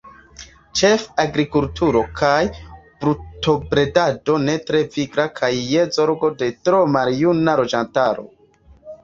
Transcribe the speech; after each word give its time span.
Ĉefe 0.79 1.11
agrikulturo 1.23 2.01
kaj 2.21 2.39
brutobredado 3.03 4.39
ne 4.47 4.57
tre 4.71 4.81
vigla 4.97 5.27
kaj 5.37 5.51
je 5.75 5.85
zorgo 5.99 6.33
de 6.41 6.51
tro 6.65 6.83
maljuna 6.97 7.57
loĝantaro. 7.63 8.29